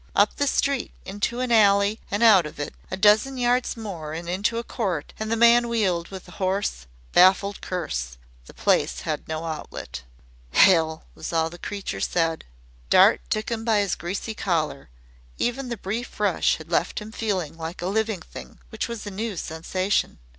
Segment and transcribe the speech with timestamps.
[0.15, 4.27] Up the street, into an alley and out of it, a dozen yards more and
[4.27, 8.17] into a court, and the man wheeled with a hoarse, baffled curse.
[8.47, 10.01] The place had no outlet.
[10.53, 12.45] "Hell!" was all the creature said.
[12.89, 14.89] Dart took him by his greasy collar.
[15.37, 19.11] Even the brief rush had left him feeling like a living thing which was a
[19.11, 20.17] new sensation.